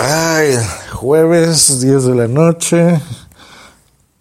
[0.00, 0.54] Ay,
[0.92, 3.00] jueves, 10 de la noche.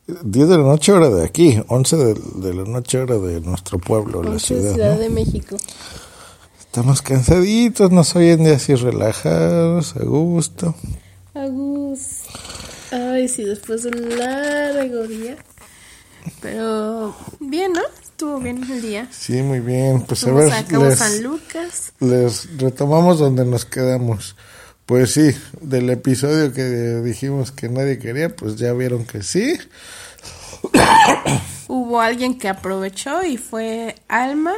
[0.08, 3.78] 10 de la noche hora de aquí, 11 de, de la noche hora de nuestro
[3.78, 4.74] pueblo, la ciudad.
[4.74, 5.00] Ciudad ¿no?
[5.00, 5.56] de México.
[6.60, 10.74] Estamos cansaditos, nos oyen de así relajados, a gusto.
[11.36, 12.22] Agus.
[12.92, 15.38] Ay, sí, después de un largo día.
[16.42, 17.82] Pero bien, ¿no?
[18.02, 19.08] Estuvo bien el día.
[19.12, 20.02] Sí, muy bien.
[20.02, 21.94] Pues a ver, a les, San Lucas.
[22.00, 24.36] les retomamos donde nos quedamos.
[24.88, 26.64] Pues sí, del episodio que
[27.04, 29.58] dijimos que nadie quería, pues ya vieron que sí.
[31.68, 34.54] Hubo alguien que aprovechó y fue Alma,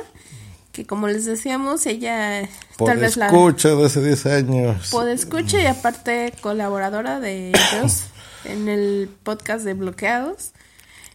[0.72, 4.90] que como les decíamos, ella Por tal vez la escucha de hace 10 años.
[4.92, 8.04] Pod escucha y aparte colaboradora de ellos
[8.46, 10.52] en el podcast de Bloqueados.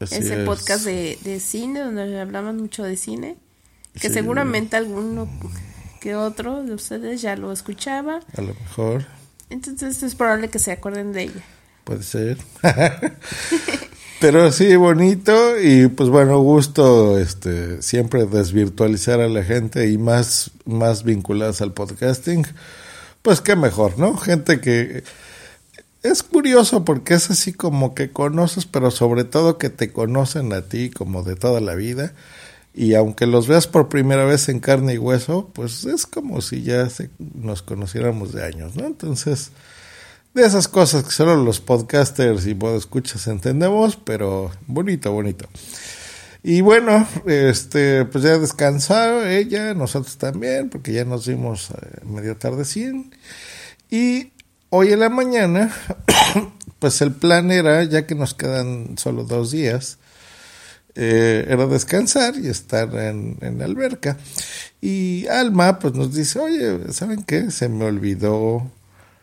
[0.00, 0.44] Así ese es.
[0.46, 3.36] podcast de, de cine, donde hablamos mucho de cine.
[3.94, 4.14] Que Sí.
[4.14, 5.28] seguramente alguno
[6.04, 8.20] que otro de ustedes ya lo escuchaba.
[8.36, 9.06] A lo mejor,
[9.48, 11.42] Entonces es probable que se acuerden de ella.
[11.84, 12.36] puede ser.
[14.20, 20.50] Pero sí, bonito y pues bueno, gusto este siempre desvirtualizar a la gente y más,
[20.66, 22.46] más vinculadas al podcasting.
[23.22, 24.14] Pues qué mejor, ¿no?
[24.18, 25.04] Gente que
[26.02, 30.60] es curioso porque es así como que conoces, pero sobre todo que te conocen a
[30.60, 32.12] ti como de toda la vida.
[32.74, 36.62] Y aunque los veas por primera vez en carne y hueso, pues es como si
[36.62, 38.84] ya nos conociéramos de años, ¿no?
[38.84, 39.52] Entonces,
[40.34, 45.48] de esas cosas que solo los podcasters y escuchas entendemos, pero bonito, bonito.
[46.42, 52.36] Y bueno, este, pues ya descansado ella, nosotros también, porque ya nos dimos eh, medio
[52.36, 53.14] tardecín.
[53.88, 54.32] Y
[54.68, 55.72] hoy en la mañana,
[56.80, 59.98] pues el plan era, ya que nos quedan solo dos días,
[60.96, 64.18] eh, era descansar y estar en, en la alberca.
[64.80, 67.50] Y Alma, pues nos dice, oye, ¿saben qué?
[67.50, 68.72] Se me olvidó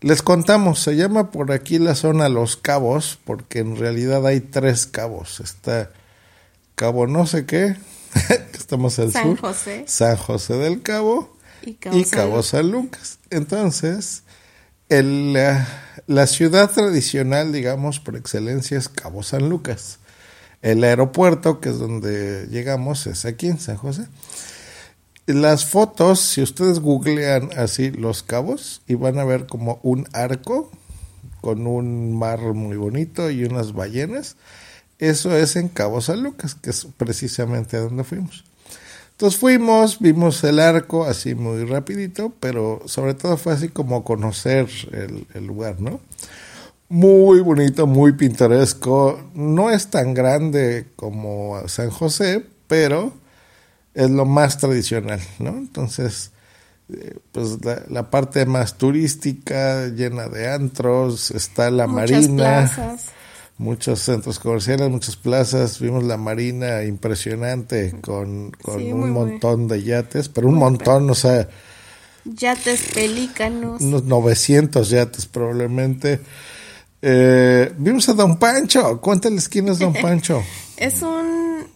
[0.00, 4.86] Les contamos, se llama por aquí la zona Los Cabos, porque en realidad hay tres
[4.86, 5.40] cabos.
[5.40, 5.92] Está
[6.74, 7.76] Cabo no sé qué,
[8.54, 9.84] estamos al San sur, José.
[9.86, 12.46] San José del Cabo Y Cabo y San Cabo Lucas.
[12.46, 13.18] San Lucas.
[13.30, 14.22] Entonces,
[14.90, 15.64] el, eh,
[16.06, 19.98] la ciudad tradicional, digamos, por excelencia es Cabo San Lucas.
[20.60, 24.06] El aeropuerto, que es donde llegamos, es aquí en San José.
[25.26, 30.70] Las fotos, si ustedes googlean así los cabos, y van a ver como un arco
[31.40, 34.36] con un mar muy bonito y unas ballenas,
[34.98, 38.44] eso es en Cabo San Lucas, que es precisamente a donde fuimos.
[39.20, 44.66] Entonces fuimos, vimos el arco así muy rapidito, pero sobre todo fue así como conocer
[44.92, 46.00] el, el lugar, ¿no?
[46.88, 49.22] Muy bonito, muy pintoresco.
[49.34, 53.12] No es tan grande como San José, pero
[53.92, 55.50] es lo más tradicional, ¿no?
[55.50, 56.30] Entonces,
[56.90, 63.19] eh, pues la, la parte más turística, llena de antros, está la Muchas marina plazas.
[63.60, 69.82] Muchos centros comerciales, muchas plazas, vimos la marina impresionante con, con Sí, un montón de
[69.82, 71.46] yates, pero un montón, o sea,
[72.24, 73.80] Yates pelícanos.
[73.82, 76.20] unos 900 yates probablemente.
[77.02, 80.42] Eh, vimos a Don Pancho, cuéntales quién es Don Pancho.
[80.76, 81.66] Es un.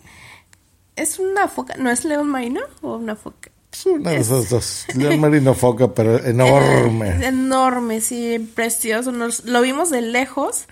[0.96, 1.76] Es una foca.
[1.76, 3.50] ¿No es león marino o una foca?
[3.72, 7.26] Es una de esas dos, León Marino Foca, pero Es enorme.
[7.26, 9.10] enorme, sí, precioso.
[9.10, 10.66] Nos, lo vimos de lejos.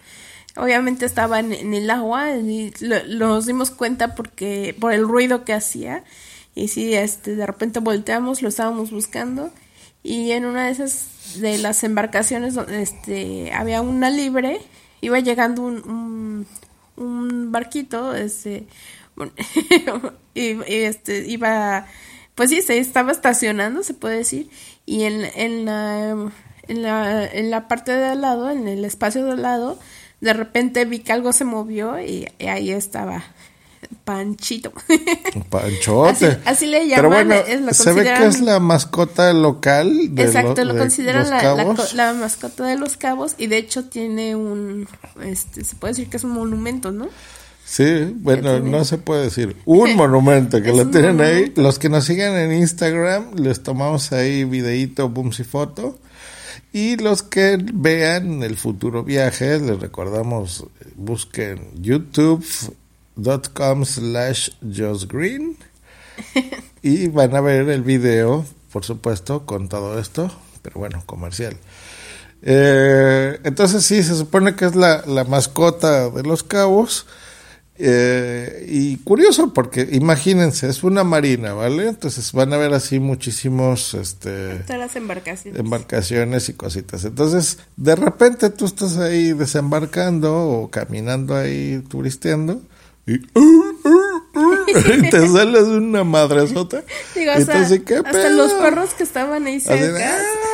[0.56, 5.54] Obviamente estaba en, el agua y lo- nos dimos cuenta porque por el ruido que
[5.54, 6.04] hacía.
[6.54, 9.50] Y sí, este, de repente volteamos, lo estábamos buscando.
[10.02, 11.06] Y en una de esas
[11.40, 14.60] de las embarcaciones donde este, había una libre,
[15.00, 16.46] iba llegando un, un,
[16.96, 18.66] un barquito, este,
[20.34, 21.86] y, y, este, iba,
[22.34, 24.50] pues sí, se estaba estacionando, se puede decir,
[24.86, 26.10] y en, en la,
[26.68, 29.78] en la, en la parte de al lado, en el espacio de al lado,
[30.22, 33.22] de repente vi que algo se movió y, y ahí estaba
[34.04, 34.72] Panchito.
[35.50, 36.26] Panchote.
[36.26, 40.14] Así- así le Pero llaman, bueno, es- lo se ve que es la mascota local
[40.14, 43.84] de Exacto, lo- lo de consideran Los la, mascota de los cabos y de hecho
[43.84, 44.88] tiene un,
[45.22, 47.08] este, se puede decir que es un monumento, ¿no?
[47.64, 49.56] Sí, bueno, no se puede decir.
[49.64, 51.52] Un monumento que lo tienen ahí.
[51.56, 55.98] Los que nos siguen en Instagram, les tomamos ahí videíto, booms y foto.
[56.72, 60.64] Y los que vean el futuro viaje, les recordamos,
[60.96, 65.58] busquen youtube.com slash Green
[66.82, 70.30] y van a ver el video, por supuesto, con todo esto,
[70.62, 71.58] pero bueno, comercial.
[72.40, 77.06] Eh, entonces sí, se supone que es la, la mascota de los cabos.
[77.84, 81.88] Eh, y curioso porque imagínense, es una marina, ¿vale?
[81.88, 85.58] Entonces van a ver así muchísimos este las embarcaciones.
[85.58, 87.04] embarcaciones y cositas.
[87.04, 92.62] Entonces, de repente tú estás ahí desembarcando o caminando ahí turisteando
[93.04, 93.18] y
[95.10, 96.84] te sales una madresota.
[97.16, 100.51] Digo, hasta los perros que estaban ahí cerca, ah".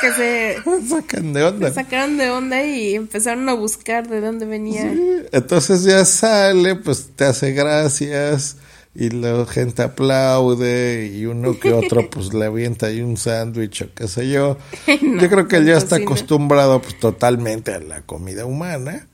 [0.00, 0.56] Que se
[0.88, 1.72] sacan de onda.
[1.72, 4.92] sacaron de onda y empezaron a buscar de dónde venía.
[5.32, 8.56] Entonces ya sale, pues te hace gracias
[8.94, 13.94] y la gente aplaude y uno que otro pues le avienta ahí un sándwich o
[13.94, 14.58] qué sé yo.
[14.86, 19.06] yo creo que él ya está acostumbrado pues totalmente a la comida humana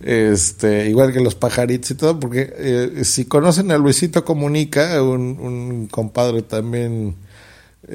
[0.00, 5.88] este, igual que los pajaritos y todo, porque eh, si conocen a Luisito Comunica, un,
[5.90, 7.14] compadre también,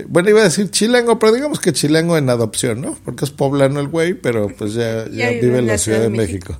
[0.08, 2.98] bueno, iba a decir chilango, pero digamos que chilango en adopción, ¿no?
[3.04, 6.58] Porque es poblano el güey, pero pues ya, ya, vive en la Ciudad, de México.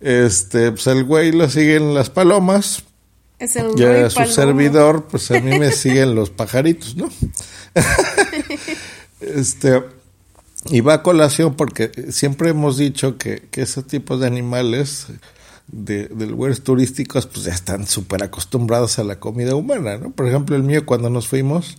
[0.00, 2.82] Este, pues el güey lo siguen las palomas.
[3.38, 7.10] Es el ya su servidor, pues a mí me siguen los pajaritos, ¿no?
[9.20, 9.82] este,
[10.70, 15.08] y va a colación porque siempre hemos dicho que, que esos tipos de animales
[15.66, 20.12] de, de lugares turísticos pues ya están súper acostumbrados a la comida humana, ¿no?
[20.12, 21.76] Por ejemplo, el mío cuando nos fuimos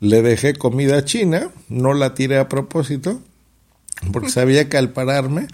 [0.00, 3.20] le dejé comida china, no la tiré a propósito,
[4.12, 5.48] porque sabía que al pararme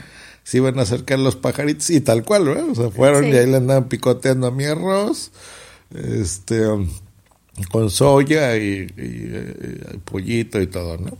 [0.45, 2.73] se iban a acercar los pajaritos y tal cual, ¿no?
[2.73, 5.31] O sea, fueron y ahí le andaban picoteando a mi arroz,
[5.95, 6.63] este,
[7.71, 11.17] con soya y, y pollito y todo, ¿no?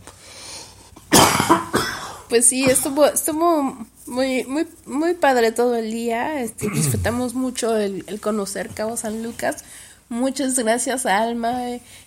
[2.33, 6.41] Pues sí, estuvo, estuvo muy, muy, muy padre todo el día.
[6.41, 9.63] Este, disfrutamos mucho el, conocer Cabo San Lucas.
[10.09, 11.61] Muchas gracias a Alma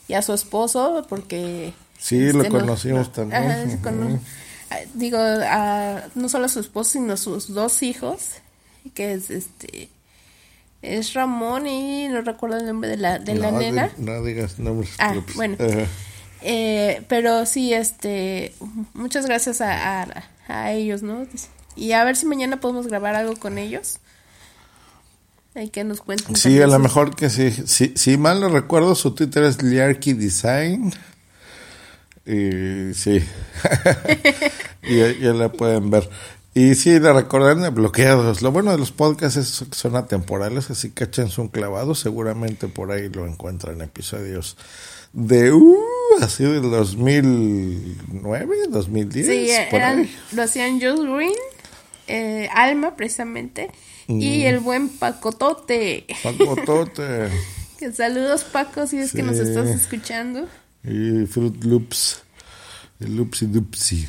[0.08, 4.20] y a su esposo porque sí lo este, conocimos también.
[4.68, 8.30] Ah, digo, a, no solo a su esposo sino a sus dos hijos,
[8.94, 9.88] que es este
[10.82, 13.90] es Ramón y no recuerdo el nombre de la de la nena.
[13.96, 14.90] no digas nombres.
[14.98, 15.56] Ah, bueno.
[16.42, 18.54] Eh, pero sí, este,
[18.94, 20.06] muchas gracias a,
[20.46, 21.26] a, ellos, ¿no?
[21.74, 23.98] Y a ver si mañana podemos grabar algo con ellos.
[25.56, 26.36] Hay que nos cuenten.
[26.36, 27.50] Sí, a lo mejor que sí.
[27.50, 30.92] Si, si mal no recuerdo, su Twitter es Liarky Design.
[32.26, 33.24] Y sí.
[34.82, 36.10] y ya la pueden ver.
[36.52, 38.42] Y sí, la recordarán bloqueados.
[38.42, 41.94] Lo bueno de los podcasts es que son atemporales, así que échense un clavado.
[41.94, 44.58] Seguramente por ahí lo encuentran episodios
[45.16, 45.76] de uh,
[46.20, 49.26] así del 2009, 2010.
[49.26, 51.32] Sí, eran, lo hacían Joe Green,
[52.06, 53.70] eh, Alma precisamente,
[54.08, 56.06] y el buen Pacotote.
[56.22, 57.28] Pacotote.
[57.94, 60.46] saludos Paco si es que nos estás escuchando.
[60.84, 62.22] Y Fruit Loops,
[63.00, 64.06] el Loopsy Doopsy.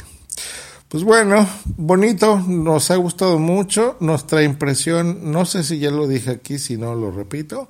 [0.90, 3.98] Pues bueno, bonito, nos ha gustado mucho.
[4.00, 7.70] Nuestra impresión, no sé si ya lo dije aquí, si no lo repito,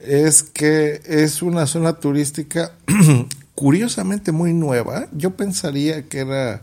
[0.00, 2.72] es que es una zona turística
[3.54, 5.06] curiosamente muy nueva.
[5.12, 6.62] Yo pensaría que era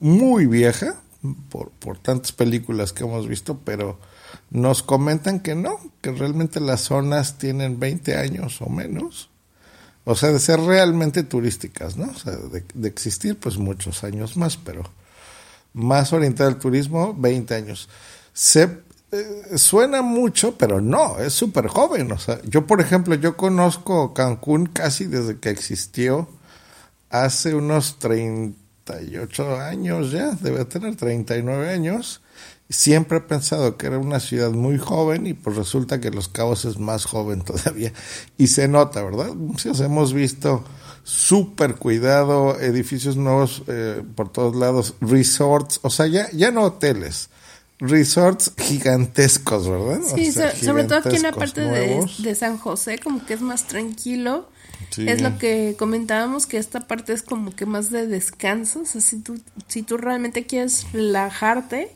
[0.00, 0.96] muy vieja
[1.34, 3.98] por, por tantas películas que hemos visto, pero
[4.50, 9.30] nos comentan que no, que realmente las zonas tienen 20 años o menos.
[10.04, 12.10] O sea, de ser realmente turísticas, ¿no?
[12.10, 14.84] O sea, de, de existir pues muchos años más, pero
[15.74, 17.88] más orientada al turismo, 20 años.
[18.32, 18.78] Se
[19.10, 22.12] eh, suena mucho, pero no, es súper joven.
[22.12, 26.28] O sea, yo, por ejemplo, yo conozco Cancún casi desde que existió,
[27.10, 27.98] hace unos
[28.88, 32.20] 38 años ya, debe tener 39 años.
[32.70, 36.64] Siempre he pensado que era una ciudad muy joven y pues resulta que Los Cabos
[36.64, 37.92] es más joven todavía.
[38.36, 39.32] Y se nota, ¿verdad?
[39.56, 40.64] Sí, hemos visto
[41.04, 47.30] súper cuidado, edificios nuevos eh, por todos lados, resorts, o sea, ya, ya no hoteles
[47.80, 50.00] resorts gigantescos, ¿verdad?
[50.14, 54.48] Sí, sobre todo aquí en la parte de, San José, como que es más tranquilo.
[54.96, 58.80] Es lo que comentábamos, que esta parte es como que más de descanso.
[58.80, 61.90] O sea, si tú, si tú realmente quieres relajarte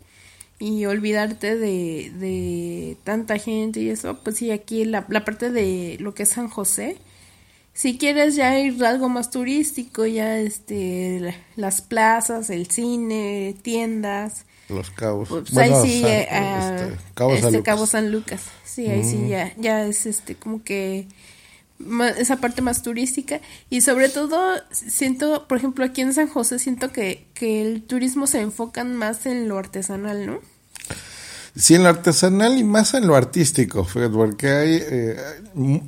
[0.59, 5.97] y olvidarte de, de tanta gente y eso, pues sí, aquí la, la parte de
[6.01, 6.99] lo que es San José.
[7.75, 14.45] Si quieres ya ir a algo más turístico, ya este, las plazas, el cine, tiendas,
[14.69, 15.31] Los Cabos.
[15.31, 17.65] Pues Bueno, ahí sí, San- eh, ah, este, Cabo San este, Lucas.
[17.65, 18.43] Cabo San Lucas.
[18.65, 21.07] Sí, ahí sí ya, ya es este como que
[22.17, 24.39] esa parte más turística y sobre todo
[24.71, 29.27] siento, por ejemplo, aquí en San José siento que, que el turismo se enfocan más
[29.27, 30.41] en lo artesanal, ¿no?
[31.55, 35.17] Sí, en lo artesanal y más en lo artístico, porque hay, eh,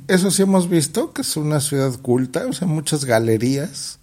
[0.07, 3.97] eso sí hemos visto, que es una ciudad culta, o sea, muchas galerías,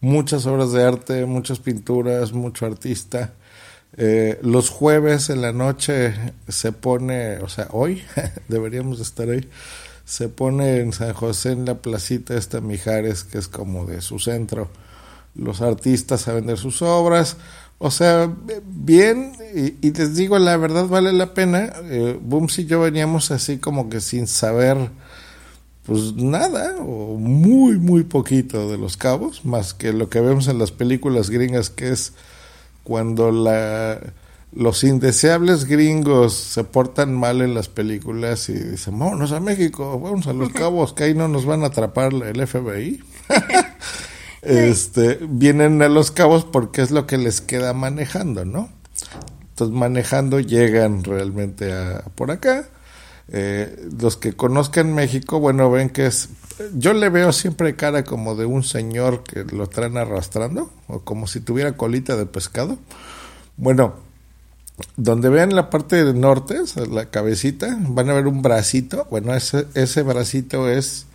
[0.00, 3.32] muchas obras de arte, muchas pinturas, mucho artista.
[3.96, 6.14] Eh, los jueves en la noche
[6.46, 8.02] se pone, o sea, hoy,
[8.48, 9.48] deberíamos de estar ahí,
[10.08, 14.18] se pone en San José, en la placita esta Mijares, que es como de su
[14.18, 14.70] centro,
[15.34, 17.36] los artistas a vender sus obras.
[17.76, 18.34] O sea,
[18.64, 21.74] bien, y, y les digo, la verdad vale la pena.
[21.84, 24.78] Eh, Booms y yo veníamos así como que sin saber,
[25.84, 30.58] pues nada, o muy, muy poquito de los cabos, más que lo que vemos en
[30.58, 32.14] las películas gringas, que es
[32.82, 34.00] cuando la,
[34.52, 40.26] los indeseables gringos se portan mal en las películas y dicen, vámonos a México, vamos
[40.26, 43.02] a los cabos, que ahí no nos van a atrapar el FBI.
[44.42, 48.70] este, vienen a los cabos porque es lo que les queda manejando, ¿no?
[49.50, 52.68] Entonces manejando llegan realmente a por acá.
[53.30, 56.30] Eh, los que conozcan México, bueno, ven que es,
[56.74, 61.26] yo le veo siempre cara como de un señor que lo traen arrastrando, o como
[61.26, 62.78] si tuviera colita de pescado.
[63.56, 63.96] Bueno,
[64.96, 66.56] donde vean la parte del norte,
[66.90, 71.06] la cabecita, van a ver un bracito, bueno, ese, ese bracito es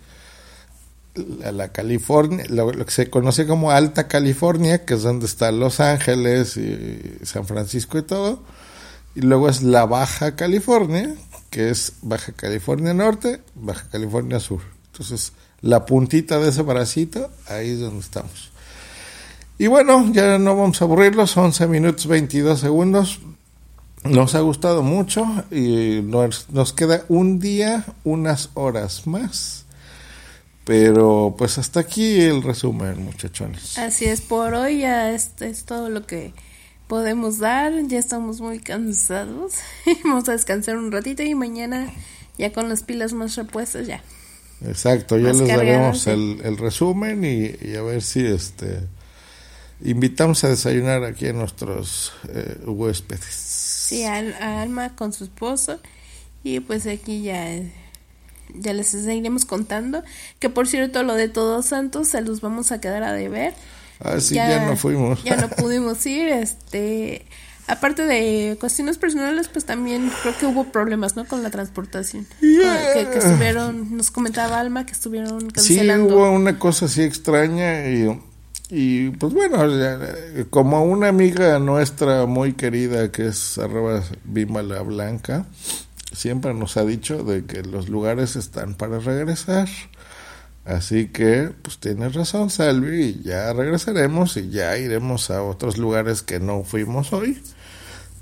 [1.14, 5.80] la, California, lo, lo que se conoce como Alta California, que es donde están Los
[5.80, 8.42] Ángeles y San Francisco y todo.
[9.14, 11.14] Y luego es la Baja California,
[11.50, 14.60] que es Baja California Norte, Baja California Sur.
[14.90, 18.50] Entonces, la puntita de ese bracito, ahí es donde estamos.
[19.56, 23.20] Y bueno, ya no vamos a aburrirlos, 11 minutos 22 segundos.
[24.04, 29.64] Nos ha gustado mucho y nos, nos queda un día, unas horas más.
[30.64, 33.78] Pero pues hasta aquí el resumen, muchachones.
[33.78, 36.32] Así es, por hoy ya es, es todo lo que
[36.86, 39.54] podemos dar, ya estamos muy cansados,
[40.04, 41.92] vamos a descansar un ratito y mañana
[42.38, 44.02] ya con las pilas más repuestas ya.
[44.66, 46.10] Exacto, ya Más les daremos sí.
[46.10, 48.80] el, el resumen y, y a ver si este
[49.82, 53.73] invitamos a desayunar aquí a nuestros eh, huéspedes.
[53.84, 55.80] Sí, a, a Alma con su esposo
[56.42, 57.60] y pues aquí ya
[58.54, 60.02] ya les seguiremos contando
[60.38, 63.54] que por cierto lo de Todos Santos se los vamos a quedar a deber.
[64.00, 65.22] Ah, sí, ya, no fuimos.
[65.24, 67.24] Ya no pudimos ir, este
[67.66, 71.24] aparte de cuestiones personales, pues también creo que hubo problemas, ¿no?
[71.26, 72.26] Con la transportación.
[72.40, 72.92] Yeah.
[72.94, 76.14] Que, que estuvieron, nos comentaba Alma que estuvieron Sí, cancelando.
[76.16, 78.20] hubo una cosa así extraña y,
[78.76, 79.58] y pues bueno,
[80.50, 85.46] como una amiga nuestra muy querida que es arroba Bimala Blanca,
[86.12, 89.68] siempre nos ha dicho de que los lugares están para regresar.
[90.64, 96.40] Así que, pues tienes razón, Salvi, ya regresaremos y ya iremos a otros lugares que
[96.40, 97.40] no fuimos hoy.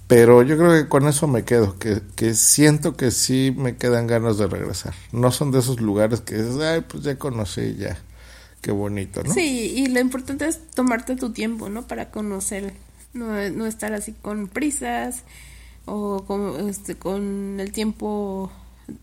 [0.07, 4.07] Pero yo creo que con eso me quedo, que, que siento que sí me quedan
[4.07, 4.93] ganas de regresar.
[5.13, 7.97] No son de esos lugares que dices, ay, pues ya conocí, ya.
[8.63, 9.35] Qué bonito, ¿no?
[9.35, 11.87] Sí, y lo importante es tomarte tu tiempo, ¿no?
[11.87, 12.73] Para conocer,
[13.13, 15.25] no, no estar así con prisas
[15.85, 18.51] o con, este, con el tiempo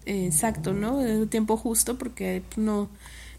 [0.06, 1.01] exacto, ¿no?
[1.06, 2.89] El tiempo justo porque no,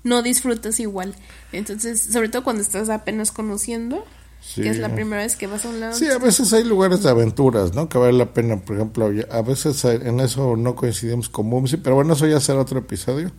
[0.05, 1.15] no disfrutas igual.
[1.53, 4.05] Entonces, sobre todo cuando estás apenas conociendo,
[4.43, 4.63] Sí.
[4.63, 5.93] que es la primera vez que vas a un lado.
[5.93, 7.91] Sí, a veces hay lugares de aventuras, ¿no?
[7.91, 11.97] Que vale la pena, por ejemplo, a veces en eso no coincidimos con Bumsy, pero
[11.97, 13.33] bueno, eso ya será otro episodio.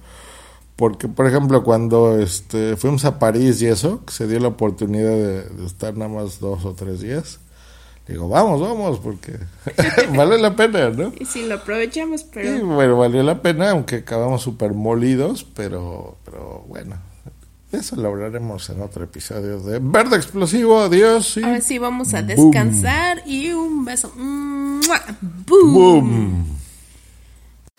[0.81, 5.11] Porque, por ejemplo, cuando este, fuimos a París y eso, que se dio la oportunidad
[5.11, 7.39] de, de estar nada más dos o tres días,
[8.07, 9.38] digo, vamos, vamos, porque
[10.17, 11.13] vale la pena, ¿no?
[11.19, 12.55] Y sí, lo aprovechamos, pero...
[12.55, 16.95] Y bueno, valió la pena, aunque acabamos súper molidos, pero, pero bueno,
[17.71, 20.79] eso lo hablaremos en otro episodio de Verde Explosivo.
[20.79, 21.38] Adiós.
[21.38, 22.27] y Ahora sí vamos a boom.
[22.27, 24.11] descansar y un beso.
[24.15, 25.00] ¡Mua!
[25.45, 25.73] ¡Boom!
[25.73, 26.60] Boom.